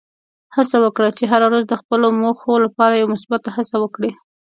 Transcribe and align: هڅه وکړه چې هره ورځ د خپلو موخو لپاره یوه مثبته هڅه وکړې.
هڅه 0.55 0.77
وکړه 0.85 1.09
چې 1.17 1.23
هره 1.31 1.45
ورځ 1.49 1.63
د 1.67 1.73
خپلو 1.81 2.07
موخو 2.21 2.53
لپاره 2.65 2.93
یوه 2.95 3.11
مثبته 3.15 3.49
هڅه 3.57 3.75
وکړې. 3.83 4.11